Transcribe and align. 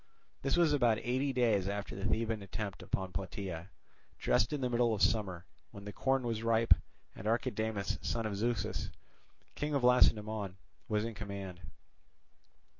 This 0.41 0.57
was 0.57 0.73
about 0.73 0.97
eighty 0.97 1.31
days 1.31 1.67
after 1.69 1.95
the 1.95 2.05
Theban 2.05 2.41
attempt 2.41 2.81
upon 2.81 3.11
Plataea, 3.11 3.69
just 4.17 4.51
in 4.51 4.59
the 4.61 4.69
middle 4.71 4.95
of 4.95 5.03
summer, 5.03 5.45
when 5.69 5.85
the 5.85 5.93
corn 5.93 6.23
was 6.23 6.41
ripe, 6.41 6.73
and 7.15 7.27
Archidamus, 7.27 7.99
son 8.01 8.25
of 8.25 8.35
Zeuxis, 8.35 8.89
king 9.53 9.75
of 9.75 9.83
Lacedaemon, 9.83 10.57
was 10.89 11.05
in 11.05 11.13
command. 11.13 11.59